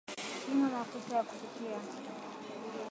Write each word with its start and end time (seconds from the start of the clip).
Pima 0.45 0.67
mafuta 0.69 1.15
ya 1.15 1.23
kupikia 1.23 1.79